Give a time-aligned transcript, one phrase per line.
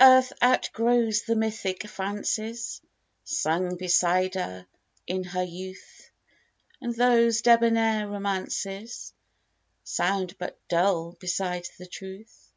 [0.00, 2.80] ARTH outgrows the mythic fancies
[3.24, 4.66] Sung beside her
[5.06, 6.10] in her youth;
[6.80, 9.12] And those debonair romances
[9.84, 12.52] Sound but dull beside the truth.